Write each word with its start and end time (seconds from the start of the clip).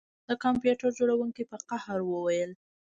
د 0.27 0.29
کمپیوټر 0.43 0.89
جوړونکي 0.99 1.43
په 1.51 1.57
قهر 1.69 1.99
وویل 2.11 2.51